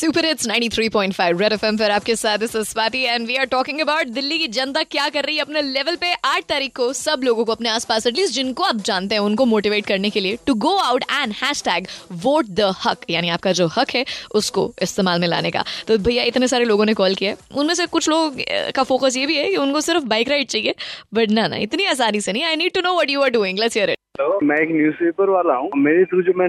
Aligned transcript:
Super 0.00 0.24
it's 0.24 0.46
93.5 0.48 1.40
red 1.40 1.52
FM 1.52 1.76
पर 1.76 1.90
आपके 1.90 2.14
साथ 2.16 2.44
Swati 2.48 3.02
and 3.04 3.26
we 3.26 3.34
are 3.36 3.46
talking 3.46 3.80
about 3.80 4.06
Delhi 4.08 4.38
की 4.38 4.46
जनता 4.48 4.82
क्या 4.84 5.08
कर 5.08 5.24
रही 5.24 5.36
है 5.36 5.42
अपने 5.42 5.62
लेवल 5.62 5.96
पे 5.96 6.12
आठ 6.24 6.44
तारीख 6.48 6.74
को। 6.76 6.92
सब 6.92 7.20
लोगों 7.24 7.44
को 7.44 7.52
अपने 7.52 7.68
आसपास 7.68 8.06
एटलीस्ट 8.06 8.34
जिनको 8.34 8.62
आप 8.62 8.76
जानते 8.86 9.14
हैं, 9.14 9.22
उनको 9.22 9.44
मोटिवेट 9.46 9.86
करने 9.86 10.10
के 10.10 10.20
लिए 10.20 10.38
to 10.46 10.54
go 10.56 10.74
out 10.78 11.04
and 11.12 11.34
hash 11.42 11.62
vote 12.24 12.46
the 12.50 12.72
हक 12.84 13.04
यानी 13.10 13.28
आपका 13.28 13.52
जो 13.52 13.66
हक 13.76 13.94
है, 13.94 14.04
उसको 14.34 14.72
इस्तेमाल 14.82 15.20
में 15.20 15.28
लाने 15.28 15.50
का। 15.50 15.64
तो 15.88 15.98
भैया, 15.98 16.24
इतने 16.24 16.48
सारे 16.48 16.64
लोगों 16.64 16.84
ने 16.86 16.94
कॉल 16.94 17.14
किया 17.14 17.34
उनमें 17.54 17.74
से 17.74 17.86
कुछ 17.88 18.08
लोग 18.08 18.40
का 18.74 18.82
फोकस 18.84 19.16
ये 19.16 19.26
भी 19.26 19.36
है 19.36 19.48
कि 19.50 19.56
उनको 19.58 19.80
सिर्फ़ 19.82 20.04
बाइक 20.06 20.28
राइड 20.28 20.46
चाहिए। 20.48 20.74
बट 21.14 21.30
ना 21.30 21.46
ना, 21.46 21.56
इतनी 21.58 21.84
आसानी 21.86 22.20
से 22.20 22.32
नहीं। 22.32 22.44
I 22.44 22.56
need 22.56 22.72
to 22.74 22.80
know 22.80 22.98
what 23.00 23.10
you 23.10 23.22
are 23.22 23.30
doing 23.30 23.58
let's 23.58 23.76
hear 23.76 23.90
it 23.90 23.98
मैं 24.44 24.56
एक 24.56 24.68
न्यूज़पेपर 24.72 25.30
वाला 25.30 25.54
हूँ। 25.54 25.70
मेरे 25.78 26.04
थ्रू 26.04 26.22
जो 26.22 26.32
मैं 26.38 26.48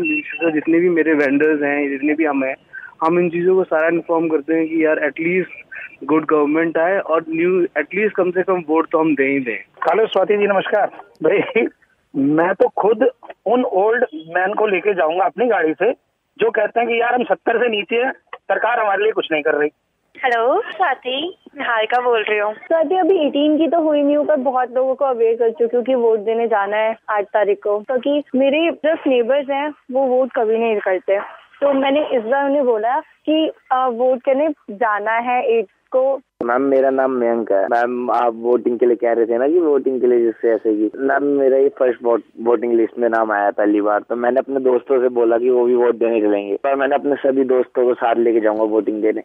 जितने 0.54 0.80
भी 0.80 0.90
मेरे 0.92 1.14
वेंडर्स 1.16 1.64
हैं, 1.64 1.90
जितने 1.90 2.14
भी 2.14 2.26
हम 2.26 2.44
हैं 2.44 2.56
हम 3.02 3.18
इन 3.20 3.30
चीज़ों 3.30 3.56
को 3.56 3.64
सारा 3.64 3.88
इन्फॉर्म 3.88 4.28
करते 4.30 4.54
हैं 4.54 4.68
कि 4.68 4.84
यार 4.86 5.00
एटलीस्ट 5.06 6.06
गुड 6.06 6.26
गवर्नमेंट 6.26 6.78
आए 6.78 6.98
और 6.98 7.26
न्यू 7.30 7.62
एटलीस्ट 7.78 8.16
कम 8.16 8.32
से 8.32 8.44
कम 8.44 8.62
वोट 8.68 8.88
तो 8.92 9.00
हम 9.00 9.14
दे 9.16 9.26
ही 9.26 9.40
दें। 9.40 9.58
हेलो 9.86 10.06
स्वाति 10.08 10.38
जी 10.38 10.48
नमस्कार। 10.48 10.88
भाई 11.24 11.66
मैं 12.14 12.54
तो 12.56 12.68
खुद 12.78 13.08
उन 13.46 13.64
ओल्ड 13.64 14.06
मैन 14.38 14.54
को 14.54 14.68
लेके 14.68 14.94
जाऊँगा 14.94 15.26
अपनी 15.26 15.48
गाड़ी 15.48 15.74
से 15.74 15.92
जो 16.40 16.50
कहते 16.52 16.80
हैं 16.80 16.90
कि 16.90 17.00
यार 17.02 17.16
हम 17.16 17.24
सत्तर 17.24 17.58
से 17.58 17.70
नीचे 17.70 17.96
हैं 17.96 18.12
सरकार 18.34 18.80
हमारे 18.80 19.04
लिए 19.04 19.12
कुछ 19.12 19.28
नहीं 19.32 19.44
कर 19.44 19.56
रही। 19.56 19.70
हेलो 20.16 20.62
स्वाति 20.72 21.18
मैं 21.58 21.66
हारिका 21.66 22.00
बोल 22.02 22.24
रही 22.24 22.40
हूँ। 22.40 22.54
स्वाति 22.56 22.96
अभी 22.96 23.18
18 23.20 23.58
की 23.58 23.68
तो 23.68 23.82
हुई 23.82 24.02
नहीं 24.02 24.18
हूँ 24.18 24.26
पर 24.26 24.36
बहुत 24.44 24.72
लोगों 24.72 24.96
को 24.96 25.06
अवेयर 25.06 25.36
कर 25.36 25.52
चुकी 25.52 25.78
हूँ 25.78 25.84
कि 25.86 25.96
वोट 25.98 26.20
देने 26.20 26.48
जाना 26.48 26.78
है 26.78 26.96
आठ 27.10 27.26
तारीख 27.34 27.60
को। 27.64 27.80
क्योंकि 27.80 28.22
तो 28.22 28.40
मेरे 28.40 28.70
जो 28.86 28.94
नेबर्स 29.08 29.50
हैं 29.50 29.68
वो 29.92 30.06
वोट 30.08 30.32
कभी 30.36 30.58
नहीं 30.58 30.80
करते। 30.80 31.20
तो 31.62 31.72
मैंने 31.74 32.02
इस 32.18 32.24
बार 32.24 32.46
उन्हें 32.46 32.66
बोला 32.66 33.00
कि 33.00 33.52
वोट 33.74 34.22
करने 34.26 34.48
जाना 34.72 35.12
है 35.26 35.42
एट 35.58 35.66
को. 35.92 36.02
मैम, 36.46 36.62
मेरा 36.64 36.90
नाम 36.90 37.12
मयंक 37.14 37.52
है। 37.52 37.64
मैम, 37.72 38.10
आप 38.12 38.34
वोटिंग 38.36 38.78
के 38.80 38.86
लिए 38.86 38.96
कह 38.96 39.14
रहे 39.14 39.26
थे 39.26 39.38
ना 39.38 39.48
कि 39.48 39.60
वोटिंग 39.60 40.00
के 40.02 40.08
लिए 40.08 40.20
जिससे 40.20 40.52
ऐसे 40.52 40.74
की 40.76 40.90
मैम, 41.00 41.24
मेरा 41.40 41.58
ये 41.58 41.70
फ़र्स्ट 41.80 42.04
वोट 42.04 42.24
वोटिंग 42.44 42.74
लिस्ट 42.74 42.98
में 43.00 43.08
नाम 43.10 43.32
आया 43.32 43.52
पहली 43.52 43.82
बार 43.82 44.00
तो 44.10 44.16
मैंने 44.16 44.40
अपने 44.40 44.60
दोस्तों 44.62 45.00
से 45.02 45.10
बोला 45.20 45.38
कि 45.38 45.50
वो 45.50 45.66
भी 45.66 45.76
वोट 45.76 45.96
देने 45.96 46.22
चलेंगे। 46.22 46.56
पर 46.64 46.76
मैंने 46.76 46.96
अपने 46.96 47.16
सभी 47.26 47.44
दोस्तों 47.54 47.86
को 47.86 47.94
साथ 47.94 48.16
लेके 48.18 48.40
जाऊँगा 48.40 48.64
वोटिंग 48.74 49.02
देने। 49.02 49.24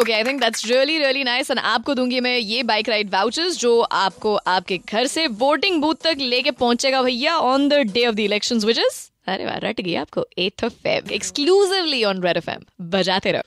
Okay 0.00 0.12
I 0.12 0.24
think 0.24 0.40
that's 0.40 0.66
really 0.66 0.98
really 0.98 1.24
nice 1.24 1.50
and 1.50 1.58
आपको 1.60 1.94
दूँगी 1.94 2.20
मैं 2.20 2.38
ये 2.38 2.62
बाइक 2.62 2.88
राइड 2.88 3.10
वाउचर्स 3.10 3.58
जो 3.58 3.80
आपको 3.80 4.34
आपके 4.36 4.78
घर 4.78 5.06
से 5.06 5.26
वोटिंग 5.26 5.80
बूथ 5.80 5.94
तक 5.94 6.16
लेके 6.20 6.50
पहुंचेगा 6.50 7.02
भैया 7.02 7.36
on 7.36 7.68
the 7.68 7.72
day 7.72 8.06
of 8.06 8.14
the 8.14 8.20
election 8.20 8.58
which 8.58 8.78
is 8.78 9.10
अरे 9.26 9.46
वाह, 9.46 9.56
रट 9.56 9.80
गई 9.80 9.94
आपको 9.94 10.26
eighth 10.38 10.64
of 10.64 10.72
Feb 10.72 11.10
exclusively 11.10 12.04
on 12.04 12.22
Red 12.22 12.36
FM 12.36 12.88
बजाते 12.90 13.32
रहो। 13.32 13.42